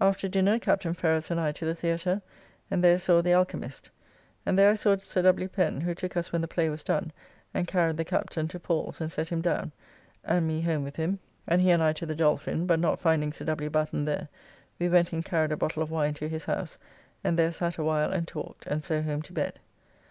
After 0.00 0.28
dinner 0.28 0.58
Captain 0.58 0.94
Ferrers 0.94 1.30
and 1.30 1.38
I 1.38 1.52
to 1.52 1.66
the 1.66 1.74
Theatre, 1.74 2.22
and 2.70 2.82
there 2.82 2.98
saw 2.98 3.20
"The 3.20 3.34
Alchymist;" 3.34 3.90
and 4.46 4.58
there 4.58 4.70
I 4.70 4.74
saw 4.74 4.96
Sir 4.96 5.20
W. 5.20 5.46
Pen, 5.46 5.82
who 5.82 5.94
took 5.94 6.16
us 6.16 6.32
when 6.32 6.40
the 6.40 6.48
play 6.48 6.70
was 6.70 6.82
done 6.82 7.12
and 7.52 7.66
carried 7.68 7.98
the 7.98 8.04
Captain 8.06 8.48
to 8.48 8.58
Paul's 8.58 9.02
and 9.02 9.12
set 9.12 9.28
him 9.28 9.42
down, 9.42 9.72
and 10.24 10.48
me 10.48 10.62
home 10.62 10.84
with 10.84 10.96
him, 10.96 11.18
and 11.46 11.60
he 11.60 11.70
and 11.70 11.82
I 11.82 11.92
to 11.92 12.06
the 12.06 12.16
Dolphin, 12.16 12.64
but 12.66 12.80
not 12.80 12.98
finding 12.98 13.30
Sir 13.30 13.44
W. 13.44 13.68
Batten 13.68 14.06
there, 14.06 14.28
we 14.78 14.88
went 14.88 15.12
and 15.12 15.22
carried 15.22 15.52
a 15.52 15.56
bottle 15.58 15.82
of 15.82 15.90
wine 15.90 16.14
to 16.14 16.30
his 16.30 16.46
house, 16.46 16.78
and 17.22 17.38
there 17.38 17.52
sat 17.52 17.76
a 17.76 17.84
while 17.84 18.10
and 18.10 18.26
talked, 18.26 18.66
and 18.68 18.82
so 18.82 19.02
home 19.02 19.20
to 19.20 19.34
bed. 19.34 19.60